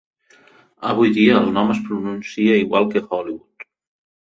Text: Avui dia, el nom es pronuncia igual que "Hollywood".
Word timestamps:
Avui 0.91 1.11
dia, 1.17 1.35
el 1.41 1.51
nom 1.59 1.75
es 1.75 1.83
pronuncia 1.91 2.59
igual 2.65 2.91
que 2.95 3.07
"Hollywood". 3.13 3.71